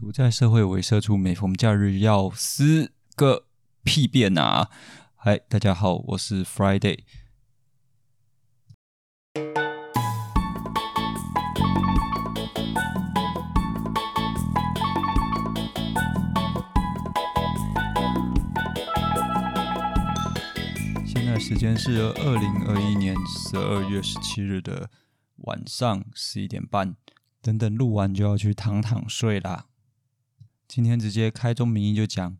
[0.00, 3.44] 独在社会为社畜，每逢假日要撕个
[3.84, 4.70] 屁便啊！
[5.14, 7.00] 嗨，大家好，我是 Friday。
[21.04, 24.88] 现在时间是二零二一年十二月十七日的
[25.36, 26.96] 晚上十一点半，
[27.42, 29.66] 等等录完就要去躺躺睡啦。
[30.72, 32.36] 今天直接开宗明义就讲，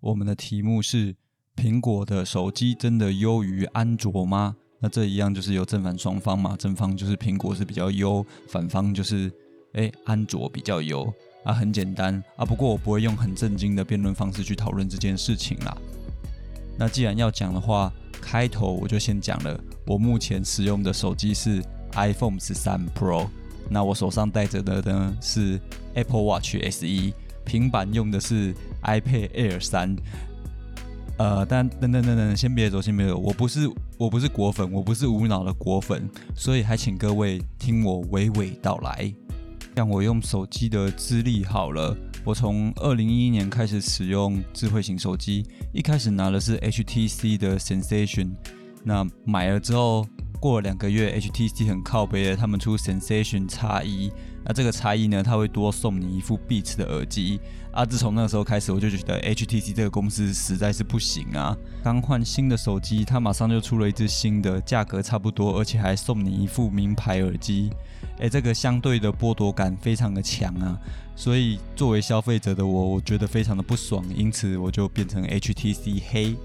[0.00, 1.16] 我们的题目是：
[1.56, 4.54] 苹果的手机真的优于安卓吗？
[4.80, 9.32] 那这一样就是有正反双方嘛，正方就是苹果是比较优，反方就是
[9.72, 11.10] 哎安卓比较优
[11.44, 12.44] 啊，很简单啊。
[12.44, 15.74] 不过我不会用很震惊的辩论方式去讨论这件事情啦。
[16.78, 23.26] 那既然要讲的话，开头我就先讲了，我目前使用的手机是 iPhone 十三 Pro，
[23.70, 25.58] 那我手上戴着的呢是
[25.94, 27.14] Apple Watch SE。
[27.44, 29.94] 平板用的是 iPad Air 三，
[31.18, 39.12] 呃，但等等等等，先别走，先别走，我不是我不是果粉，我不是无脑的果粉，所以还请各位听我娓娓道来。
[39.76, 48.32] 像我用手机的资历好了，我从二零一一年开始使用智慧型手机，一开始拿的是 HTC 的 Sensation，
[48.84, 50.06] 那买了之后。
[50.40, 54.10] 过了两个月，HTC 很靠背的，他们出 Sensation 叉一，
[54.44, 57.40] 那这个差异呢，它会多送你一副 Beats 的耳机
[57.70, 57.84] 啊。
[57.84, 61.56] 自从那个时候开始，我就觉得 HTC 这个公司实在是不行啊。
[61.82, 67.70] 刚换新的手机，它马上就出了一支新的，价格差不多，而且还送你一副名牌耳机。
[68.18, 70.78] 诶，这个相对的剥夺感非常的强啊。
[71.14, 76.36] 所以作为消费者的我，我觉得非常的不爽，因此我就变成 HTC 黑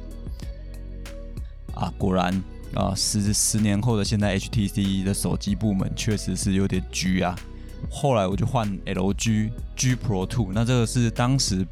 [1.73, 1.93] 啊。
[1.97, 2.43] 果然。
[2.75, 7.33] 啊，十十年后的现在，HTC 的手机部门确实是有点居啊。
[7.89, 11.65] 后来我就换 LG G Pro Two，那这个是当时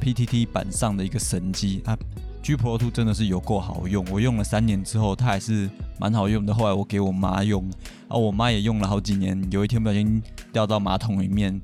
[0.00, 1.96] PTT 版上的一个神机啊。
[2.42, 6.52] G Pro Two 真的是有够好用，我用了三年之后，它还是蛮好用的。
[6.52, 7.64] 后来我给我妈用，
[8.08, 9.40] 啊，我妈也用了好几年。
[9.52, 10.20] 有一天不小心
[10.52, 11.60] 掉到马桶里面，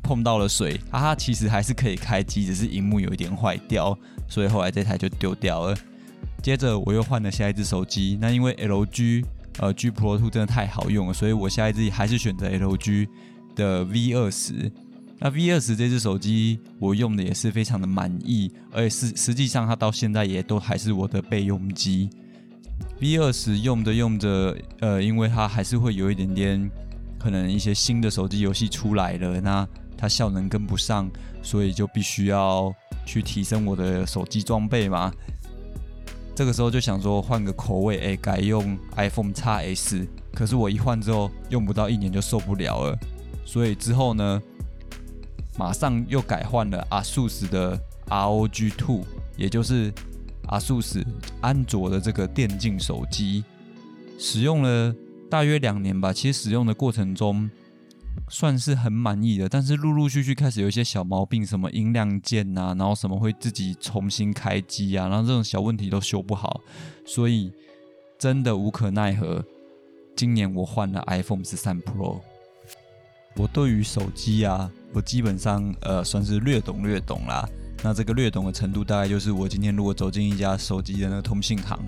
[0.00, 3.98] 碰到了水，啊，它其实还是可以开机，只是荧幕有一点坏掉，
[4.28, 5.76] 所以后来这台就丢掉了。
[6.40, 9.24] 接着我又换了下一只手机，那因为 LG
[9.58, 13.08] 呃 G Pro Two 真的太好用了，所以我下一只还是选择 LG
[13.54, 14.70] 的 V 二十。
[15.18, 22.10] 那 V 二十这只手机我用的也是非常的满意，而且实实际上它到现在也都还是我的备用机。
[23.00, 26.70] V 二十用着用着，呃，因为它还是会有一点点
[27.18, 31.08] 可能一些新的手机游戏出来了，那它效能跟不上，
[31.40, 32.74] 所以就必须要
[33.06, 35.12] 去提升我的手机装备嘛。
[36.34, 40.08] 这个时候就想说换个口味，哎，改用 iPhone X S。
[40.34, 42.98] 可是我一换之后，用不到一年就受不了了，
[43.44, 44.42] 所以之后呢，
[45.58, 49.04] 马上又改换了 ASUS 的 ROG Two，
[49.36, 49.92] 也就是
[50.48, 51.04] ASUS
[51.40, 53.44] 安卓的这个电竞手机，
[54.18, 54.94] 使用了
[55.30, 56.12] 大约两年吧。
[56.12, 57.50] 其实使用的过程中，
[58.28, 66.60] 算是很满意的，但是陆陆续续开始有一些小毛病，什么音量键呐，然后什么会自己重新开机啊，然后这种小问题都修不好，
[67.04, 67.52] 所以
[68.18, 69.44] 真的无可奈何。
[70.14, 72.20] 今年我换了 iPhone 十三 Pro，
[73.36, 77.48] 我对于手机啊，我基本上呃算是略懂略懂啦。
[77.82, 81.78] 那这个略懂的程度，大概就是我今天如果走进一家手机的那个通信行，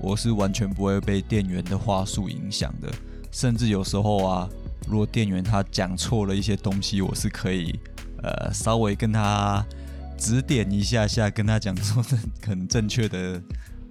[0.00, 2.90] 我是完全不会被店员的话术影响的，
[3.30, 4.48] 甚至有时候啊。
[4.86, 7.78] 如果店员他讲错了一些东西，我是可以
[8.22, 9.62] 呃稍微跟他
[10.16, 12.02] 指点一下下，跟他讲说
[12.40, 13.38] 可能正确的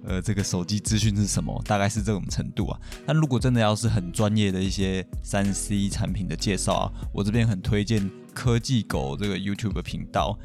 [0.04, 2.80] 呃这个手机资讯是什么，大概是这种程度啊。
[3.06, 10.38] 那如果真的要是很专业的一些三 C 产品的介绍啊，我这边很推荐科技狗这个 YouTube 频道，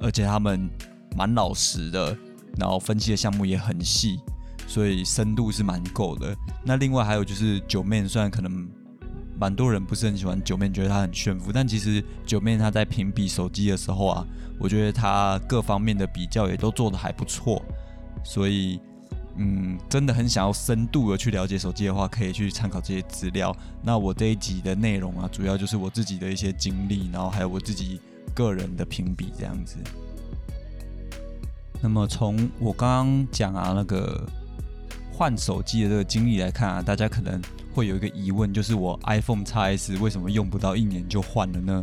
[0.00, 0.68] 而且他们
[1.16, 2.16] 蛮老实的，
[2.58, 4.20] 然后分析的项目也很细，
[4.66, 6.36] 所以深度是蛮够的。
[6.64, 8.68] 那另外还有就是九面，虽然可能。
[9.34, 11.50] 蛮多人不是很喜欢九面，觉得它很炫富。
[11.50, 14.24] 但其实九妹她在评比手机的时候啊，
[14.56, 17.60] 我觉得她各方面的比较也都做得还不错。
[18.22, 18.78] 所以，
[19.36, 23.56] 嗯，真的很想要深度的去了解手机的话，可以去参考这些资料。
[23.82, 28.00] 那我这一集的内容啊，主要就是我自己的一些经历，然后还有我自己
[28.34, 29.76] 个人的评比这样子。
[31.80, 34.26] 那么从我刚刚讲啊那个
[35.12, 37.40] 换手机的这个经历来看啊，大家可能。
[37.74, 41.82] 会有一个疑问，就是我 iPhone X S 为什么用不到一年就换了呢？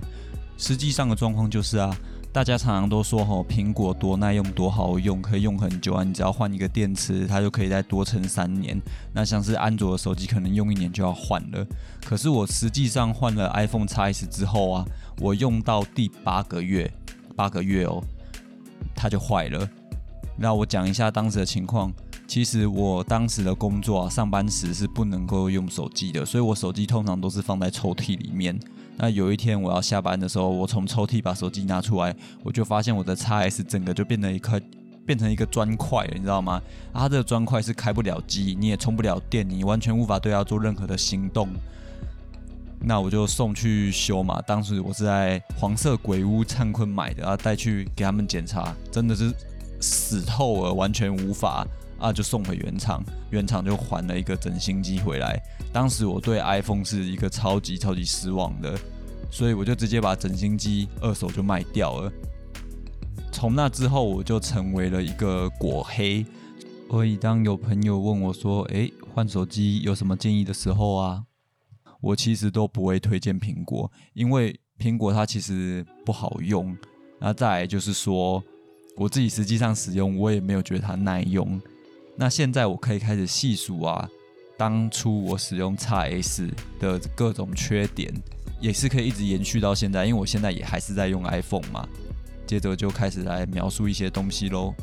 [0.55, 1.97] 实际上的状况就是啊，
[2.31, 8.79] 大家常常都说吼，苹果多耐用多好用，可以用很久啊，你只要换一个电池，它就可以再多撑三年。
[9.13, 11.65] 那像是安卓手机，可能用一年就要换了。
[12.05, 14.85] 可是我实际上换了 iPhone X S 之后啊，
[15.19, 16.91] 我用到第八个月，
[17.35, 18.03] 八个月哦，
[18.95, 19.67] 它就坏了。
[20.37, 21.91] 那我讲一下当时的情况。
[22.27, 28.55] 其实我当时的工作啊，上班时是不能够用手机的，所以我手机通常都是放在抽屉里面。
[29.01, 32.13] 那有一天我要下班的时候，我从抽屉把手机拿出来，
[32.43, 34.61] 我就发现我的 x S 整个就变成一块，
[35.05, 36.61] 变成一个砖块了，你知道吗？
[36.93, 41.47] 它这个砖块是开不了机，你也充不了电，你完全无法对它做任何的行动。
[42.81, 44.41] 那我就送去修嘛。
[44.41, 49.33] 当时我是在黄色鬼屋灿坤买的，然后带去给他们检查，真的是
[49.79, 51.65] 死透了，完全无法。
[51.99, 55.41] 啊，就送回原厂，原厂就还了一个整新机回来。
[55.71, 58.77] 当时我对 iPhone 是一个超级超级失望的，
[59.29, 62.11] 所以我就直接把整新机二手就卖掉了。
[63.31, 66.25] 从那之后，我就成为了一个果黑。
[66.89, 71.23] 所以当有朋友问我说：“诶，换手机有什么建议的时候啊？”
[72.01, 76.75] 我其实都不会推荐苹果，因为苹果它其实不好用。
[77.19, 78.41] 那再来就是说，
[78.95, 81.61] 我自己实际上使用，我也没有觉得它耐用。
[82.21, 84.05] 那现在我可以开始细数啊，
[84.57, 88.13] 当初我使用 x S 的各种缺点，
[88.59, 91.87] 也是可以一直延续到现在，因为我现在也还是在用 iPhone 嘛。
[92.45, 94.73] 接着就开始来描述一些东西喽。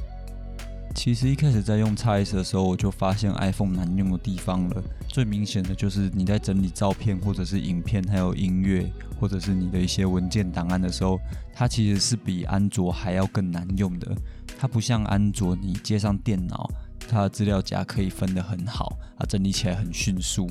[0.95, 4.83] 其实一开始在用 x S 的时候，我就发现 iPhone 难用的地方了。
[5.07, 8.91] 最明显的就是你在整理照片或者是影片，还有音乐，
[9.21, 11.21] 或者是你的一些文件档案的时候，
[11.53, 14.17] 它其实是比安卓还要更难用的。
[14.59, 16.71] 它不像安卓，你接上电脑。
[17.09, 20.49] 它的资料夹可以分得很好，它整理起来很迅速，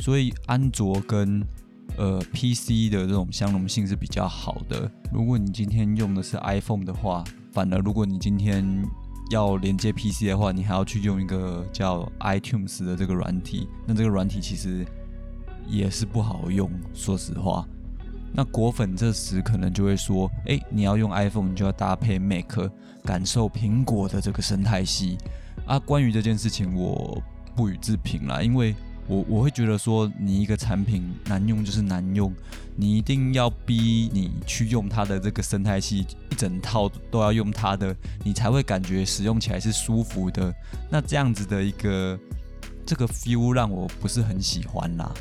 [0.00, 1.42] 所以安卓跟
[1.96, 4.90] 呃 PC 的这种相容性是比较好的。
[5.12, 8.64] 如果你今天用的是 iPhone 的话，反而如果你今天
[9.30, 14.84] 要连接 PC 的话，你还要去用一个叫 iTunes 的这个软体，那这个软体其实
[15.68, 16.70] 也是不好用。
[16.92, 17.66] 说实话，
[18.32, 22.68] 那果粉这时可能就会说：哎，你要用 iPhone，你就要搭配 Mac，
[23.04, 25.16] 感受苹果的这个生态系。
[25.66, 27.22] 啊，关于这件事情，我
[27.56, 28.74] 不予置评啦，因为
[29.06, 32.32] 我我会觉得说，你一个产品难用就是难用，
[32.76, 40.54] 你一定要逼你去用它的这个生态系，一整套都要用它的，你才会感觉使用起来是舒服的。
[40.90, 42.18] 那这样子的一个
[42.86, 45.12] 这个 feel 让我不是很喜欢啦。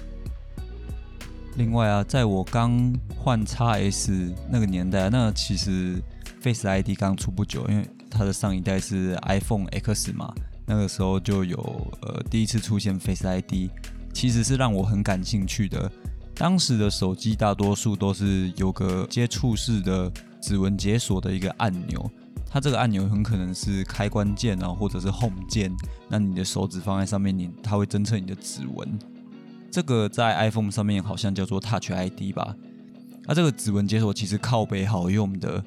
[1.55, 6.01] 另外啊，在我刚换 x S 那个年代，那其实
[6.41, 10.31] Face ID 刚出不久，因为它的上一代是 iPhone X 嘛，
[10.67, 11.57] 那个时候就有
[12.01, 13.69] 呃第一次出现 Face ID，
[14.13, 15.91] 其实是让我很感兴趣的。
[16.35, 20.11] 当时的手机大多数都是有个接触式的
[20.41, 22.09] 指纹解锁的一个按钮，
[22.49, 25.71] 它这个按钮很可能是开关键啊，或者是 Home 键，
[26.07, 28.99] 那你的手指放在上面，你它会侦测你的指纹。
[29.71, 32.55] 这个在 iPhone 上面好像叫做 Touch ID 吧？
[33.25, 35.63] 那这个指纹解锁其实靠背好用的。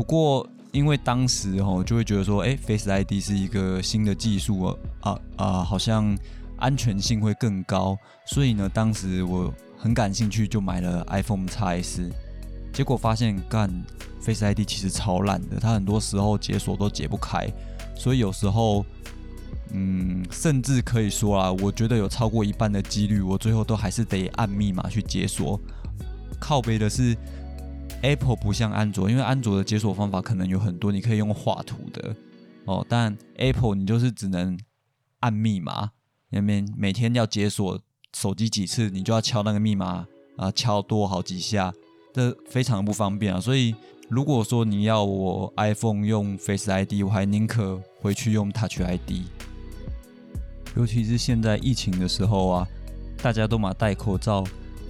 [0.00, 6.16] 不过，因为当时哦，就会觉得说，哎，Face ID 是一个新的技术啊啊，好像
[6.56, 12.10] 安全性会更高，所以呢，当时我很感兴趣，就买了 iPhone X S。
[12.72, 13.70] 结果发现，干
[14.22, 17.46] Face ID 其实超烂的，它很多时候解锁都解不开，
[17.94, 18.82] 所以有时候，
[19.74, 25.60] 嗯，甚至可以说啊，我觉得有超过一半的几率，我最后都还是得按密码去解锁。
[26.40, 27.14] 靠背的是。
[28.02, 32.16] Apple 不像安卓，因为安卓的解锁方法可能有很多，你可以用画图的
[32.64, 32.84] 哦。
[32.88, 34.58] 但 Apple 你就是只能
[35.20, 35.90] 按密码，
[36.30, 37.78] 那边每天要解锁
[38.16, 41.72] 手机几次，你就要敲那个密码啊，敲多好几下，
[42.14, 43.40] 这非常不方便啊。
[43.40, 43.74] 所以
[44.08, 49.26] 如果说你要我 iPhone 用 Face ID，我还宁可回去用 Touch ID。
[50.76, 52.68] 尤其是现在疫情的时候啊，
[53.22, 54.42] 大家都嘛戴口罩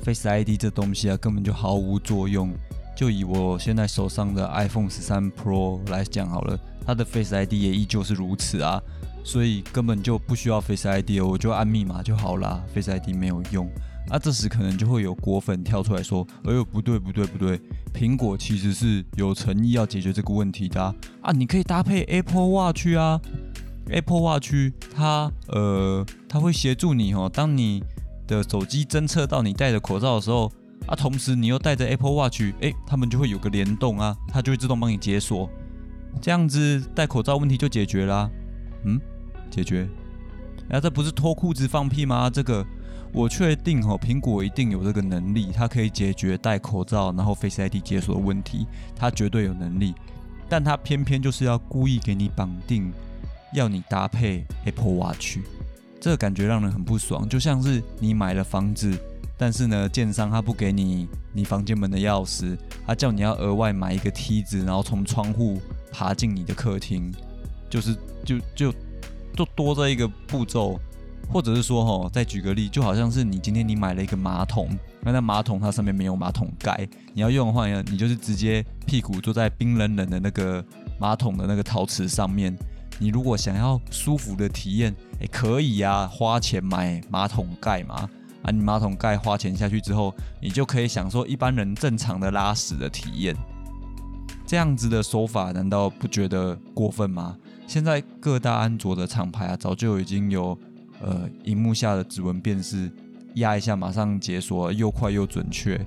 [0.05, 2.55] ，Face ID 这东西啊根本就毫无作用。
[2.97, 8.81] 就以我现在手上的 iPhone 十三 Pro 来讲好了，它的 Face ID 也依旧是如此啊，
[9.25, 13.71] 所以根本就不需要 Face ID，我就按密码就好啦 Face ID 没有用。
[14.09, 17.61] 啊，这时可能就会有果粉跳出来说：“哎呦，不对不对不对，
[17.95, 20.83] 苹果其实是有诚意要解决这个问题的
[21.23, 21.31] 啊！
[21.33, 23.21] 你可以搭配 Apple Watch 啊
[23.89, 24.53] ，Apple Watch
[24.93, 27.85] 它呃，它会协助你哦，当你
[28.27, 30.51] 的手机侦测到你戴着口罩的时候。”
[30.87, 35.49] 啊，同时你又带着 Apple Watch，哎，他们就会有个联动啊，它就会自动帮你解锁，
[36.21, 38.29] 这样子戴口罩问题就解决啦。
[38.85, 39.01] 嗯，
[39.51, 39.89] 解决？
[40.71, 42.29] 啊，这不是脱裤子放屁吗？
[42.29, 42.67] 这个
[43.13, 49.95] 我确定哦，苹果一定有这个能力，它可以解决戴口罩然后 Face ID 解锁的问题，它绝对有能力。
[50.49, 52.93] 但它偏偏就是要故意给你绑定，
[53.55, 55.39] 要你搭配 Apple Watch，
[56.01, 58.99] 这个感觉让人很不爽，就像是你买了房子。
[59.41, 65.59] 但是呢，建商他不给你你房间门的钥匙，他叫你要额外买一个梯子，然后从窗户
[65.91, 67.11] 爬进你的客厅，
[67.71, 68.71] 就是就就
[69.35, 70.79] 就多这一个步骤，
[71.33, 74.69] 或者是说哈，再举个例，就好像是你今天你买了一个马桶，
[75.01, 80.63] 那那马桶它上面没有马桶盖，你要用的话呢，你就是直接屁股坐在冰冷冷的那个
[80.99, 82.55] 马桶的那个陶瓷上面。
[82.99, 88.07] 你如果想要舒服的体验，哎，可以呀，花钱买马桶盖嘛。
[88.43, 93.37] 啊，你马桶盖花钱下去之后，你就可以享受一般人正常的拉屎的体验。
[94.47, 97.37] 这样子的说法，难道不觉得过分吗？
[97.67, 100.59] 现在各大安卓的厂牌啊，早就已经有
[101.01, 102.91] 呃，荧幕下的指纹辨识，
[103.35, 105.81] 压一下马上解锁，又快又准确。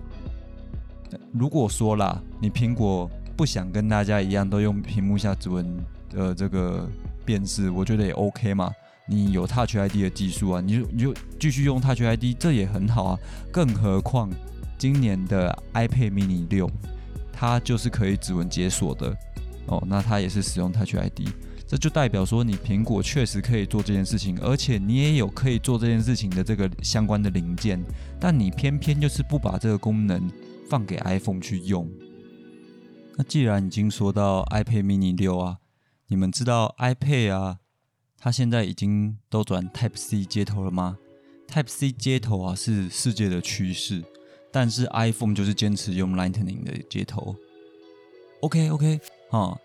[1.34, 5.78] 如果说啦，你苹果不想跟大家一样都用屏幕下指纹
[6.10, 6.88] 的这个
[7.26, 8.72] 辨识，我觉得也 OK 嘛。
[9.06, 13.20] 你有 Touch ID 的技术啊，你就你就继续用 Touch ID，这也很好啊。
[13.52, 14.30] 更何况
[14.78, 16.70] 今年的 iPad mini 六，
[17.32, 19.16] 它就是可以指纹解锁的
[19.68, 19.84] 哦。
[19.88, 21.28] 那它也是使用 Touch ID，
[21.68, 27.84] 这就代表说你苹果确实可以做这件事情，而且你也有可以做这件事情的这个相关的零件，
[28.20, 30.32] 但你偏偏就是不把这个功能
[30.70, 31.90] 放给 iPhone 去用。
[33.18, 35.58] 那既然已经说到 iPad mini 六啊，
[36.08, 37.58] 你们知道 iPad 啊？
[38.24, 40.98] 它现在已经都转 Type C 接头了吗
[41.46, 44.02] ？Type C 接头啊是世界的趋势，
[44.50, 47.36] 但是 iPhone 就是坚持用 Lightning 的接头。
[48.40, 48.98] OK OK
[49.30, 49.60] 哈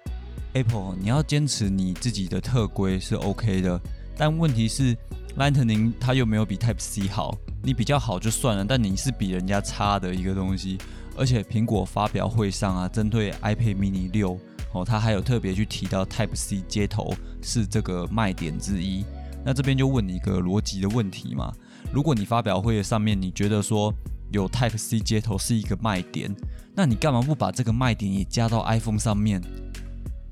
[0.55, 3.81] ，Apple 你要坚持你自己的特规是 OK 的，
[4.17, 4.93] 但问题是
[5.37, 10.79] Lightning 它又没有比 Type C 好，你比较好就算了，但你是比人家差的一个东西。
[11.17, 14.37] 而且苹果发表会上啊，针对 iPad mini 六。
[14.73, 19.05] 哦，他还有特别去提到 Type C 接头是这个卖点之一。
[19.45, 21.53] 那这边就问你一个逻辑的问题嘛？
[21.93, 23.93] 如果你发表会上面你觉得说
[24.31, 26.35] 有 Type C 接头是一个卖点，
[26.75, 29.41] 那你干嘛不把这个卖点也加到 iPhone 上面？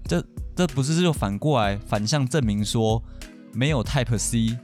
[0.05, 0.23] 这
[0.55, 3.03] 这不是就反过来反向证明说
[3.53, 4.59] 没有 Type C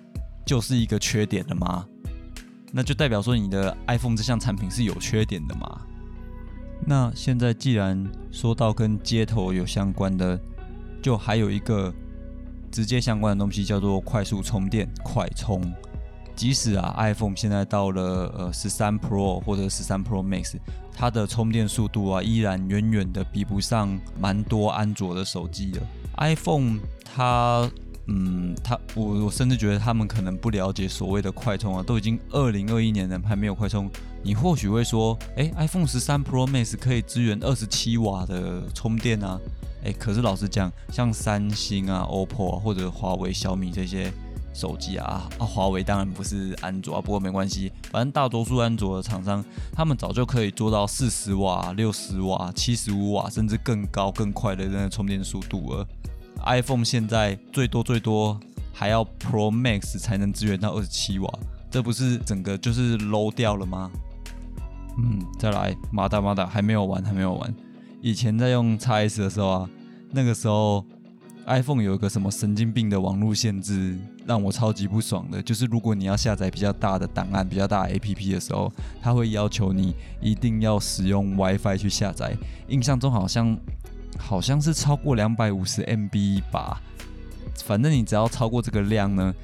[0.45, 1.87] 就是一个缺点的吗？
[2.73, 5.81] 那就代表说你的 iPhone 这项产品是有缺点的吗？
[6.85, 10.39] 那现在既然说到跟接头有相关的，
[11.01, 11.93] 就还有一个
[12.71, 15.63] 直接相关的东西叫做快速充电快充。
[16.35, 18.03] 即使啊 iPhone 现在到了
[18.37, 20.57] 呃十三 Pro 或者十三 Pro Max，
[20.95, 25.81] 它的充电速度啊依然远远的比不上蛮多安卓的手机的。
[26.17, 27.71] iPhone 它
[28.07, 33.89] 嗯，它我我甚至觉得他们可能不了解所谓的快充啊，都已经二零二一年了还没有快充。
[34.25, 39.39] 你或许会说，哎，iPhone 十三 Pro Max 可以支援二十七瓦的充电啊，
[39.85, 44.13] 哎，可是老实讲，像三星啊、OPPO 或者华为、小米这些
[44.55, 55.87] 手机啊，啊，华为当然不是安卓啊，不过没关系，反正大多数安卓的厂商，他们早就可以做到四十瓦、六十瓦、七十五瓦，甚至更高更快的那个充电速度了。
[56.45, 58.39] iPhone 现在最多最多
[58.73, 61.39] 还要 Pro Max 才能支援到二十七瓦，
[61.71, 63.91] 这不是整个就是 low 掉了吗？
[64.99, 67.55] 嗯，再来，马达马达还没有完，还没有完。
[68.01, 69.71] 以前在用 x S 的时候啊，
[70.11, 70.85] 那个时候
[71.47, 73.97] iPhone 有一个什么神经病的网络限制，
[74.27, 75.43] 让我超级不爽的。
[75.43, 82.37] 就是如果你要下载比较大的档案、比较大 APP 的时候，它会要求你一定要使用 WiFi 去下载。
[82.69, 83.57] 印象中好像
[84.19, 86.81] 好像是超过两百五十 MB 吧，
[87.65, 89.35] 反正你只要超过这个量呢。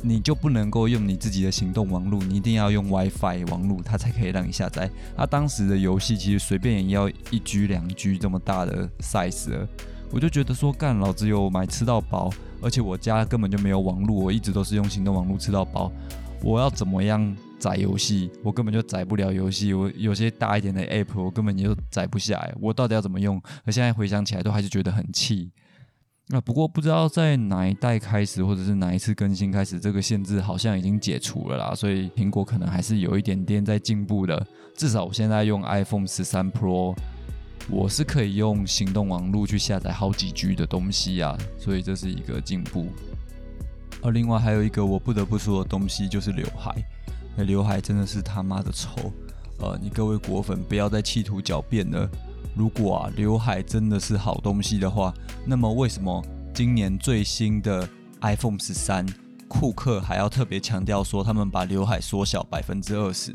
[0.00, 4.88] 你就不能够用你自己的行动网络，你一定要用 WiFi 网络，它才可以让你下载。
[5.16, 9.68] 它当时的游戏其实随便也要一 G 两 G 这么大的 size 了，
[10.10, 12.30] 我就觉得说干老子有买吃到饱，
[12.62, 15.90] 而且我家根本就没有网络，我一直都是用行动网络吃到饱。
[16.40, 18.30] 我要怎么样载游戏？
[18.44, 19.74] 我根本就载不了游戏。
[19.74, 22.54] 我有些大一点的 app，我根本就载不下来。
[22.60, 23.42] 我到底要怎么用？
[23.64, 25.50] 而现在回想起来，都还是觉得很气。
[26.30, 31.74] 那不过不知道在哪一代开始，或者是哪一次更新开始，这个限制好像已经解除了啦。
[31.74, 34.46] 所以苹果可能还是有一点点在进步的。
[34.76, 36.94] 至少我现在用 iPhone 十三 Pro，
[37.70, 42.88] 我是可以用行动网络去下载好几 G 的东西啊，所以这是一个进步。
[44.02, 46.74] 而另外还有一个我不得不说的东西就是刘海，
[47.36, 49.10] 那刘海真的是他妈的丑。
[49.60, 52.08] 呃，你各位果粉不要再企图狡辩了。
[52.58, 55.14] 如果啊，刘海真的是好东西的话，
[55.46, 56.20] 那么为什么
[56.52, 57.88] 今年最新的
[58.20, 59.06] iPhone 十三，
[59.46, 63.30] 库克还要特别强调说他们把刘海缩小百分之二十？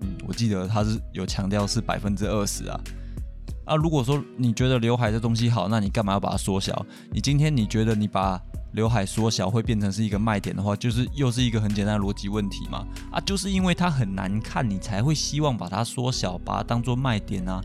[0.00, 2.80] 嗯，我记得他是有强调是百分之二十啊。
[3.64, 6.86] 啊，如果说你觉得刘海这东西好，那你干嘛要把它缩小？
[7.10, 8.40] 你今天你觉得你把
[8.74, 12.86] 刘海缩小会变成是一个卖点的话，就是又是一个很简单的逻辑问题嘛。
[13.10, 17.60] 啊，就是因为它很难看，你才会希望把它缩小，把它当做卖点啊。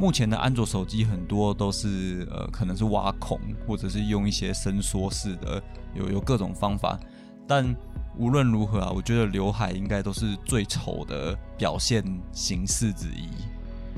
[0.00, 5.62] 目前的安卓手机很多都是呃，可能是挖孔，或者是用一些伸缩式的，
[5.94, 6.98] 有有各种方法。
[7.46, 7.76] 但
[8.16, 12.02] 无论如何啊，我觉得刘海应该都是最丑的表现
[12.32, 13.28] 形式之一。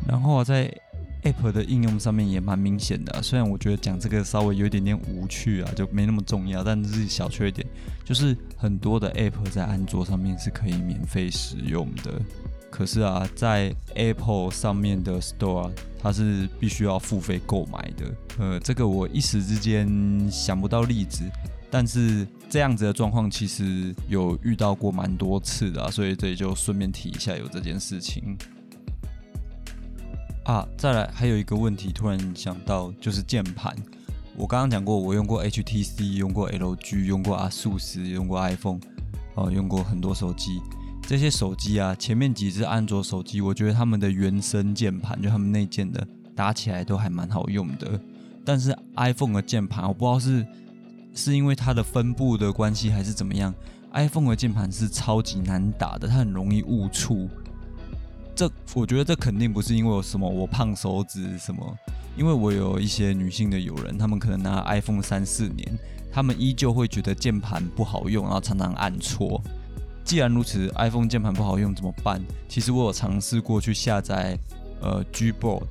[0.04, 0.68] 然后啊，在
[1.22, 7.64] App 的应用上面也蛮明显的，虽然我觉得讲这个稍微有一点点无趣啊，就没那么重要，但是小缺点
[8.04, 12.20] 就是很多的 App 在安卓上面是可以免费使用的，
[12.72, 18.14] 可是啊，在 Apple 上面的 Store 它是必须要付费购买的。
[18.38, 19.86] 呃，这个我一时之间
[20.30, 21.22] 想不到例子，
[21.70, 28.36] 但是这样子的状况其实有遇到过蛮多次的，所以这里就顺便提一下有这件事情。
[30.44, 33.76] 啊，再来还有一个问题，突然想到就是键盘。
[34.34, 38.80] 我刚刚讲过，我用过 HTC，用过 LG，用过 ASUS，用过 iPhone，
[39.34, 40.58] 哦，用过很多手机。
[41.12, 46.02] 这些手机啊，前面几只安卓手机，我觉得他们的原生键盘，就他们内建的，
[46.34, 48.00] 打起来都还蛮好用的。
[48.46, 50.46] 但是 iPhone 的键盘，我不知道是
[51.14, 53.54] 是因为它的分布的关系，还是怎么样
[53.92, 57.28] ，iPhone 的键盘是超级难打的，它很容易误触。
[58.34, 61.76] 这我觉得这肯定不是因为我什么我胖手指什么，
[62.16, 65.78] 因为我有一些女性的友人，她们可能拿 iPhone 三四年，
[66.10, 69.38] 她们依旧会觉得键盘不好用，然后常常按错。
[70.04, 72.20] 既然如此，iPhone 键盘不好用怎么办？
[72.48, 74.38] 其实我有尝试过去下载
[74.80, 75.66] 呃 Gboard，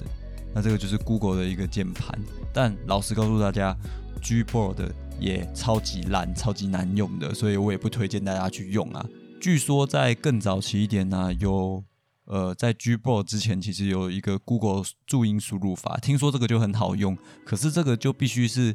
[0.53, 2.17] 那这个就是 Google 的一个键盘，
[2.53, 3.75] 但老实告诉大家
[4.21, 9.05] ，Gboard 也超级烂、超级难用的，所以我也不推荐大家去用啊。
[9.39, 11.83] 据说在更早期一点呢，有。
[12.25, 17.17] 呃，在 Gboard 之前，其实有一个 Google 注音输入法，听说这个就很好用。
[17.43, 18.73] 可是这个就必须是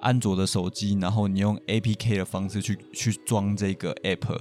[0.00, 4.38] 安卓的手机，然后你用 APK 的方式去去装这个 App，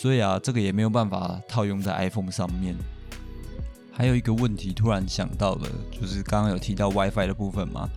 [0.00, 2.72] 所以啊，这个也没有办法套用在 iPhone 上面。
[3.90, 7.88] 还有一个问题，突然想到的，就是刚刚有提到 WiFi 的部分嘛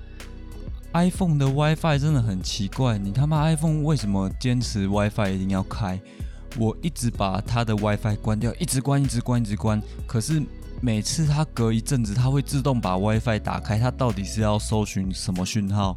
[0.94, 6.02] ？iPhone 的 WiFi 真的很奇怪，你他妈 iPhone 为什么坚持 WiFi 一定要开？
[6.58, 9.80] 我一直把它的 WiFi 关掉，一直关，一直关，一直关。
[10.08, 10.42] 可是
[10.82, 13.78] 每次它隔一阵子，它会自动把 WiFi 打开。
[13.78, 15.96] 它到底是要搜寻什么讯号？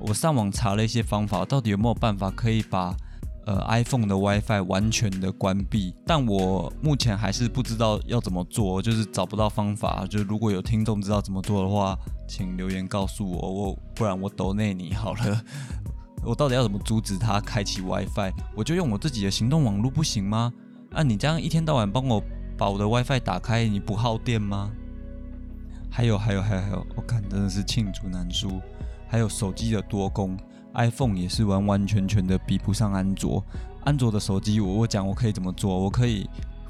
[0.00, 2.96] 我上网查了一些方法，到底有没有办法可以把
[3.46, 5.94] 呃 iPhone 的 WiFi 完全的关闭？
[6.04, 10.04] 但我目前还是不知道要怎么做，就是找不到方法。
[10.10, 11.96] 就如果有听众知道怎么做的话，
[12.28, 15.42] 请留言告诉我，我不然我抖内你好了。
[16.24, 18.32] 我到底要怎么阻止他开启 WiFi？
[18.56, 20.52] 我就用我自己的行动网络不行吗？
[20.92, 22.20] 啊，你这样一天到晚帮我
[22.58, 24.72] 把我的 WiFi 打开，你不耗电吗？
[25.88, 28.60] 还有还有还有还有，我看真的是罄竹难书。
[29.08, 30.36] 还有手机的多功
[30.76, 33.44] ，iPhone 也是完完全全的比不上安卓。
[33.84, 35.76] 安卓的手机，我我讲我可以怎么做？
[35.76, 36.28] 我可以。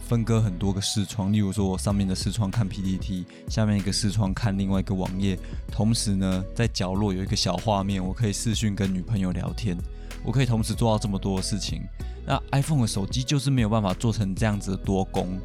[0.09, 5.37] 分割很多个视窗，例如说我上面的视窗看 PPT，下面一个视窗看另外一个网页，
[5.69, 9.77] 同时呢，在角落有一个小画面，我可以视讯跟女朋友聊天，
[10.25, 11.83] 我可以同时做到这么多的事情。
[12.25, 15.41] 那 iPhone 的手机就是没有办法做成这样子的多功，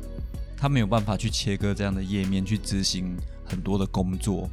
[0.55, 4.47] 它没有办法去切割这样的页面去执行很多的工作。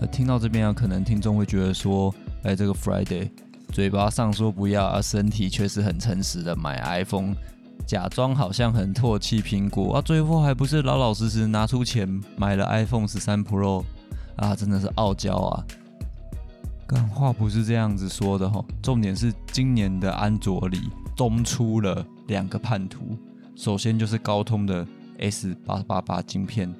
[0.00, 3.30] 那听到这边啊，可能听众会觉得说，哎，这个 Friday
[3.72, 7.34] 嘴巴上说不要，而身体却是很诚实的买 iPhone。
[7.84, 13.84] 假装好像很唾弃苹果啊，最后还不是老老实实拿出钱买了 iPhone 十三 Pro
[14.36, 15.64] 啊，真的是傲娇啊！
[16.86, 20.80] 但话不是这样子说的哈，重点是今年的安卓里
[21.16, 23.16] 东出了两个叛徒，
[23.56, 24.86] 首先就是高通的
[25.18, 26.72] S 八八八晶片，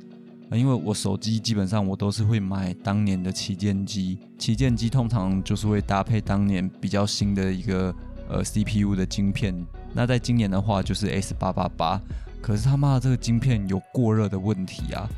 [0.54, 7.94] 因为我手机基本上我都是会买当年的旗舰机，旗舰机通常就是会搭配当年比较新的一个
[8.28, 9.54] 呃 CPU 的晶片。
[9.94, 12.00] 那在今年的话就是 S 八八八，
[12.40, 15.08] 可是他妈的这个晶片有过热的问题啊，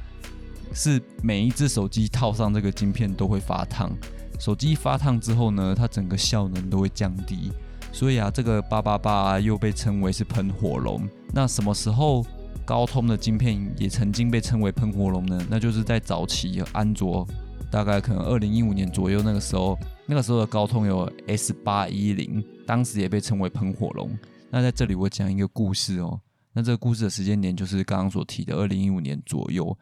[0.73, 3.91] 是每一只手机套上这个晶片都会发烫，
[4.39, 7.53] 手机发烫之后呢，它整个效能都会降低，
[7.93, 11.09] 所以啊，这个八八八又被称为是喷火龙。
[11.33, 12.25] 那什么时候
[12.65, 15.47] 高通的晶片也曾经被称为喷火龙呢？
[15.51, 17.27] 那就是在早期安卓，
[17.71, 24.11] 大概可能二零一五年左右那个时候，那个时候的高通有 S 八一零，当时也被称为喷火龙。
[24.51, 26.19] 那在这里我讲一个故事哦，
[26.53, 29.77] 那这个故事的时间点就是刚刚所提的二零一五年左右。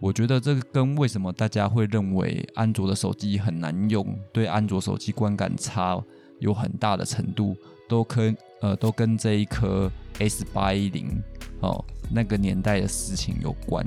[0.00, 6.02] 我觉得这个跟为什么大家会认为安卓的手机很难用，对安卓手机观感差
[6.38, 7.54] 有很大的程度，
[7.86, 11.22] 都跟呃都跟这一颗 S 八一零
[11.60, 13.86] 哦那个年代的事情有关。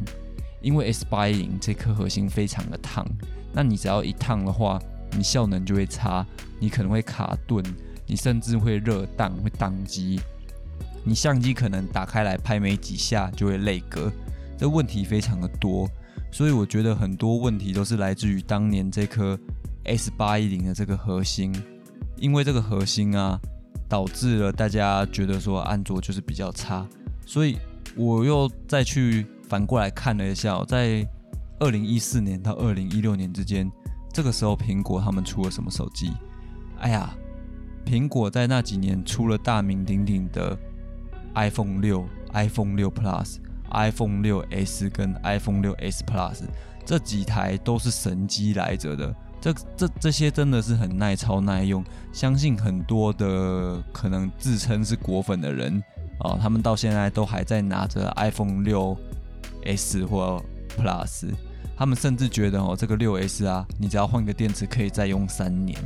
[0.62, 3.06] 因为 S 八一零这颗核心非常的烫，
[3.52, 4.82] 那你只要一烫的话，
[5.12, 6.26] 你效能就会差，
[6.58, 7.62] 你可能会卡顿，
[8.08, 10.22] 你甚至会热档、会宕机，
[11.04, 14.10] 你相机可能打开来拍没几下就会累格，
[14.58, 15.86] 这问题非常的多。
[16.32, 19.38] 所以我觉得很多问题都是来自于当年这颗
[19.84, 21.54] S 八一零的这个核心，
[22.16, 23.38] 因为这个核心啊，
[23.90, 26.88] 导致了大家觉得说安卓就是比较差。
[27.26, 27.58] 所以
[27.96, 31.08] 我又再去反过来看了一下，在
[31.60, 33.72] 二零一四年到二零一六年之间，
[34.12, 36.12] 这个时候苹果他们出了什么手机？
[36.80, 37.14] 哎呀，
[37.86, 40.58] 苹果在那几年出了大名鼎鼎的
[41.36, 43.38] iPhone 六、iPhone 六 Plus。
[43.76, 46.44] iPhone 六 S 跟 iPhone 六 S Plus
[46.86, 55.84] 这几台都是神机来着的，这这这些真的是很耐操耐用，相信很多的可能自称是果粉的人
[56.20, 58.96] 哦，他们到现在都还在拿着 iPhone 六
[59.66, 60.42] S 或
[60.78, 61.32] Plus，
[61.78, 65.78] 他们甚至觉得哦，这个六 S 啊，你只要换个电池可以再用三年，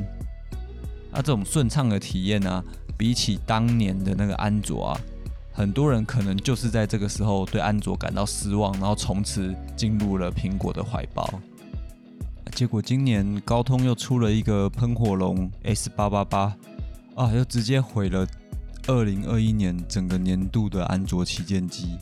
[1.12, 2.64] 那这种顺畅的体验呢，
[2.98, 5.00] 比起当年的那个安卓啊。
[5.54, 11.28] 很多人可能就是在这个时候对安卓感到失望，然后从此进入了苹果的怀抱。
[12.54, 16.56] 结果今年高通又出了一个喷火龙 S 八八八
[17.16, 18.28] 啊，又直接毁了
[18.88, 21.98] 二零二一年整个年度的安卓旗舰机。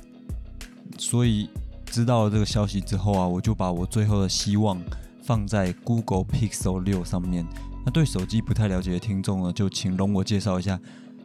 [0.97, 1.49] 所以
[1.85, 4.81] 知道了这个消息之后啊，我就把我最后的希望
[5.21, 7.45] 放在 Google Pixel 六上面。
[7.83, 10.79] 那对手机不太了解的听众呢，就请容我介绍一下。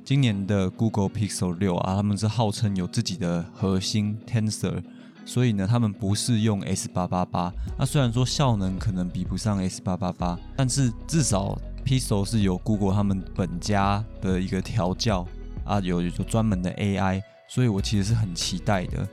[0.05, 4.83] 今年的 Google Pixel 六啊，他们是号称有自己的核心 Tensor，
[5.25, 7.53] 所以呢，他们不是用 S 八八八。
[7.79, 15.25] 那虽然说效能可能比不上 S 八八八，但是至少 Pixel 是有 Google 他们本家的一个调教
[15.71, 19.09] 啊，有有专门的 AI，所以我其实是很期待的。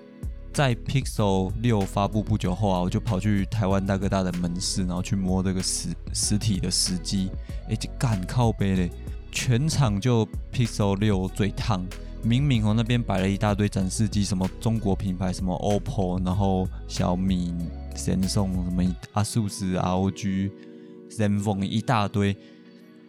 [0.51, 7.29] 在 Pixel 六发布不久后啊，我就跑去台湾大哥大的门市，然后去摸这个实实体的时机，
[7.69, 8.89] 哎，就干靠背嘞。
[9.31, 11.85] 全场就 Pixel 六最烫，
[12.23, 17.53] 明明哦那边摆了一大堆展示机，什么中国品牌，什么 OPPO，然后小米、
[17.95, 20.51] Samsung，什么 ASUS、ROG、
[21.11, 22.35] ZenFone 一大堆，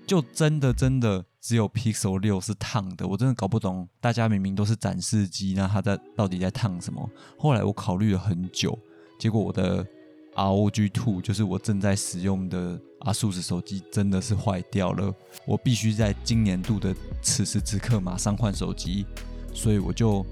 [0.06, 7.08] 就真的真的只有 Pixel 六是烫的，我真的搞不懂，大家明明都是展示机，那它在到底在烫什么？
[7.38, 8.78] 后来我考虑了很久，
[9.18, 9.86] 结果我的。
[10.34, 15.12] ROG Two 就是我正在使用的 ASUS 手机，真的是坏掉了。
[15.44, 19.04] 我必须在今年度的此时此刻马上换手机，
[19.52, 20.24] 所以我就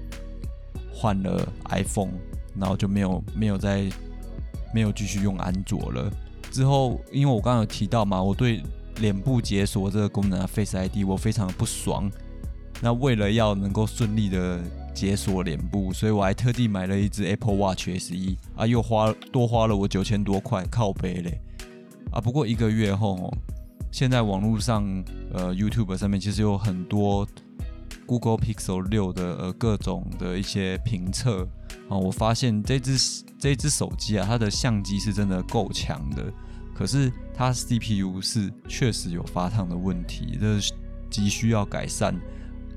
[0.93, 2.13] 换了 iPhone，
[2.55, 3.89] 然后就没有没有再
[4.73, 6.09] 没有继续用安卓了。
[6.51, 8.63] 之后，因为我刚刚有提到嘛，我对
[8.99, 12.09] 脸部解锁这个功能啊 Face ID 我非常的不爽。
[12.79, 14.61] 那为了要能够顺利的
[14.93, 21.41] 解锁脸部，所以我还特地买了一只 Apple Watch SE 啊，又花多花了我九千多块，靠背嘞
[22.11, 22.21] 啊！
[22.21, 23.33] 不过一个月后，
[23.91, 24.83] 现在网络上
[25.33, 27.27] 呃 YouTube 上面其实有很多
[28.05, 31.47] Google Pixel 六的呃各种的一些评测
[31.89, 36.31] 啊，我发现这只这只手机啊，它的相机是真的够强的，
[36.75, 40.73] 可是它 CPU 是确实有发烫的问题，这是
[41.09, 42.13] 急需要改善。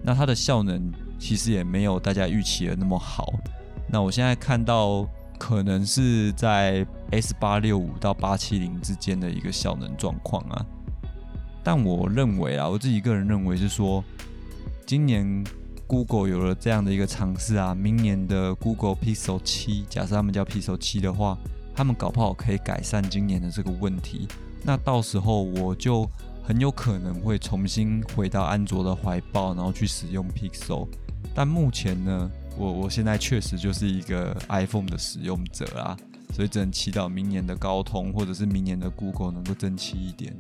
[0.05, 0.93] 那它的效能。
[1.23, 3.31] 其实也没有大家预期的那么好。
[3.91, 5.07] 那我现在看到
[5.39, 10.65] 可能是在 S 八六五到八七零之间的一个效能状况啊。
[11.63, 14.03] 但我认为啊，我自己个人认为是说，
[14.87, 15.45] 今年
[15.87, 21.37] Google 有了这样的一个尝试啊，明年的 Google Pixel 七，假设他们叫 Pixel 七的话，
[21.75, 24.27] 他们搞不好可以改善今年的这个问题。
[24.63, 26.09] 那到时候我就
[26.43, 30.87] 很有可能会重新回到安卓的怀抱，然后去使用 Pixel。
[31.35, 35.97] 但目前呢，我我现在确实就是一个 iPhone 的使用者啊，
[36.35, 40.35] 所以只能祈祷明年的高通或者是明年的 Google 能够争气一点。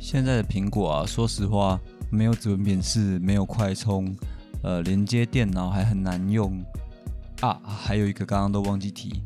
[0.00, 1.78] 现在的苹果啊，说实话
[2.10, 4.12] 没有指纹辨识，没有快充，
[4.62, 6.60] 呃，连接电脑还很难用
[7.40, 7.60] 啊。
[7.64, 9.22] 还有一个刚刚都忘记提，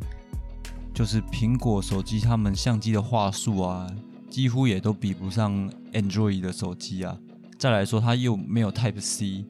[0.96, 3.86] 就是苹果手机他们相机的画术啊，
[4.30, 7.14] 几乎也都比不上 Android 的手机啊。
[7.58, 9.44] 再来说，它又没有 Type C。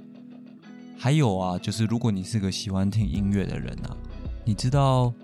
[0.99, 3.97] 还有啊，就是如果你是个喜欢听音乐的人啊，
[4.45, 5.15] 你知道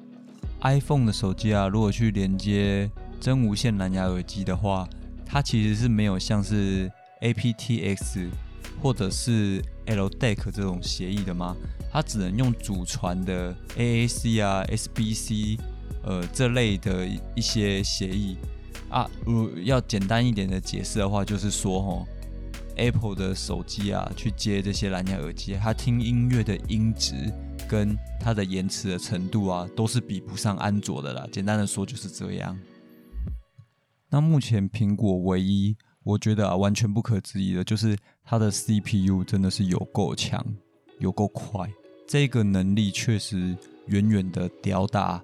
[0.60, 2.88] iPhone 的手机啊，如果去连接
[3.20, 4.88] 真无线蓝牙耳机的话，
[5.26, 6.88] 它其实是没有像是
[7.22, 8.28] aptX
[8.80, 11.56] 或者是 LDAC 这种协议的吗？
[11.90, 15.58] 它只能用祖传的 AAC 啊、SBC
[16.02, 18.36] 呃这类的一些协议
[18.88, 19.08] 啊。
[19.24, 22.06] 如要简单一点的解释的话，就是说吼。
[22.74, 27.30] Apple 的手机啊，去接这些蓝牙耳机，它听音乐的音质
[27.68, 31.28] 跟它的延迟的程度啊，都是比不上安卓的啦。
[31.30, 32.58] 简单的说就是这样。
[34.08, 40.42] 那目前苹果唯一我觉得啊完全不可置疑的就是它的 CPU 真的是有够强，
[40.98, 41.70] 有够快，
[42.08, 43.54] 这个能力确实
[43.88, 45.22] 远远的吊打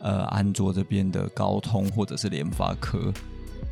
[0.00, 3.12] 呃安卓这边的高通或者是联发科。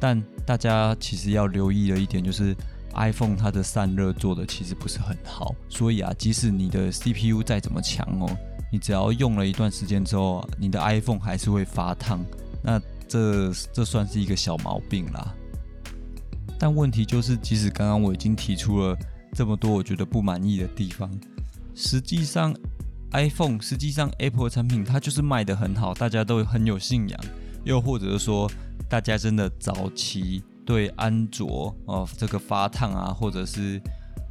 [0.01, 2.55] 但大家其实要留意的一点就是。
[2.99, 8.37] iPhone 它的散热做的其实不是很好，所以啊，即使你的 CPU 再怎么强哦，
[8.73, 12.25] 你只要用了一段时间之后，你的 iPhone 还是会发烫，
[12.63, 15.35] 那这这算是一个小毛病啦。
[16.59, 18.97] 但问题就是，即使刚刚我已经提出了
[19.35, 21.11] 这么多我觉得不满意的地方，
[21.75, 22.55] 实际上
[23.13, 27.21] iPhone 实际上 Apple 产品它就是卖的很好，大家都很有信仰，
[27.65, 28.51] 又或者是说
[28.89, 30.43] 大家真的早期。
[30.67, 33.81] 对安卓哦，这个发烫啊，或者是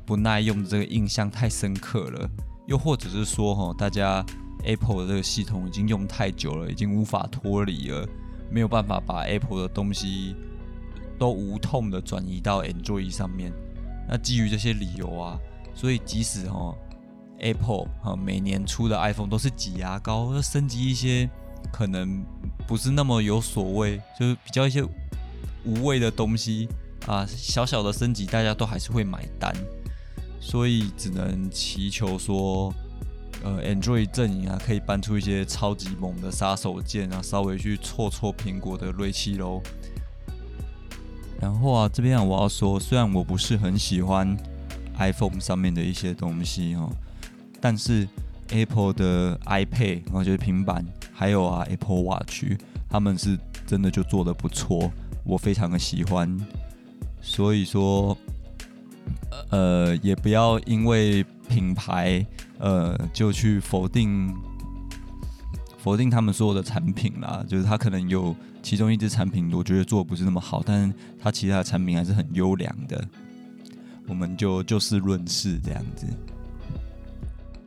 [0.05, 2.29] 不耐用的这个印象太深刻了，
[2.67, 4.21] 又或者是说哈，大家
[4.65, 8.05] Apple 的这个系统已经用太久了，已经无法脱离了，
[8.51, 10.35] 没有办法把 Apple 的东西
[11.17, 13.53] 都无痛的转移到 Android 上面。
[14.05, 15.39] 那基于这些理由啊，
[15.73, 16.75] 所以即使哈
[17.39, 21.29] Apple 哈每年出的 iPhone 都是挤牙膏，要升级一些
[21.71, 22.23] 可能
[22.67, 24.83] 不是那么有所谓，就是比较一些。
[25.67, 26.69] 无谓的东西
[27.07, 29.51] 啊，小小的升级，大家都还是会买单，
[30.39, 32.71] 所以只能祈求说，
[33.43, 39.59] 呃，Android 阵营啊，可以搬出一些超级猛的杀手锏啊，稍微去挫挫苹果的锐气喽。
[41.41, 44.37] 然后啊，这边，我要说，虽然我不是很喜欢
[44.99, 46.91] iPhone 上面的一些东西哦，
[47.67, 48.07] 但是
[48.49, 52.43] Apple 的 iPad，我觉得平板，还有啊 Apple Watch，
[52.87, 54.91] 他们是真的就做的不错。
[55.23, 56.39] 我非常的喜欢，
[57.23, 58.15] 所以说，
[59.49, 62.23] 呃，也不要因为品牌，
[62.59, 64.31] 呃，就去否定
[65.79, 67.43] 否定他们所有的产品啦。
[67.47, 73.03] 就是他可能有其中一支产品，我觉得做的不是那么好，但是他其他的产品还是很优良的。
[74.05, 76.05] 我们就就事论事这样子。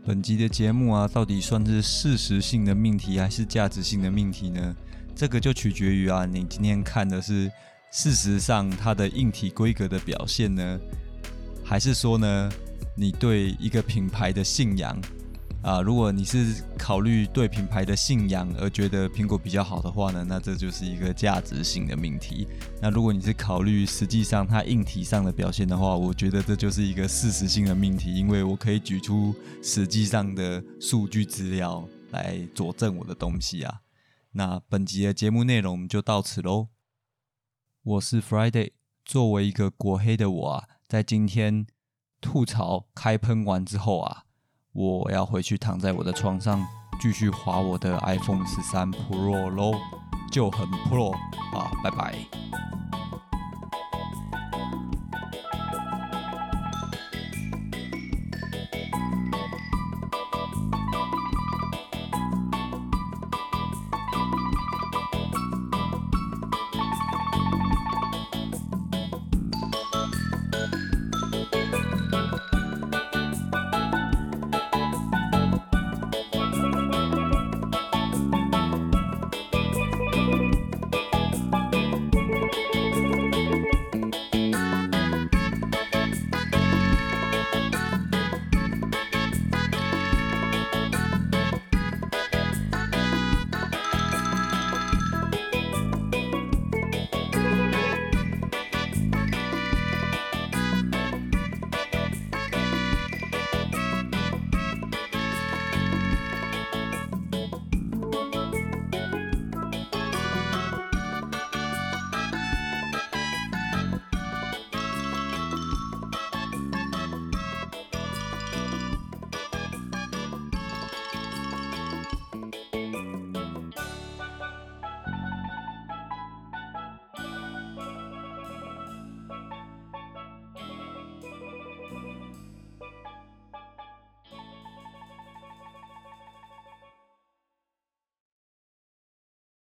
[0.09, 4.75] 本集的节目啊，到底算是事实性的命题还是价值性的命题呢？
[5.15, 7.53] 这个就取决于啊，你今天看的是
[7.91, 10.81] 事实上它的硬体规格的表现呢，
[11.63, 12.51] 还是说呢，
[12.97, 14.99] 你对一个品牌的信仰
[15.63, 15.81] 啊？
[15.81, 22.47] 如果你是考虑对品牌的信仰而觉得苹果比较好的话呢，那这就是一个价值性的命题。
[22.81, 33.81] 那如果你是考虑实际上它硬体上的表现的话，我觉得这就是一个事实性的命题，因为我可以举出实际上的数据资料来佐证我的东西啊。
[34.33, 36.69] 那本集的节目内容就到此喽。
[37.83, 38.73] 我是 Friday，
[39.05, 41.67] 作为一个国黑的我啊，在今天
[42.21, 44.25] 吐槽开喷完之后啊，
[44.73, 46.65] 我要回去躺在我的床上，
[47.01, 49.73] 继续划我的 iPhone 十三 Pro 喽，
[50.31, 52.15] 就很 Pro 啊，拜拜。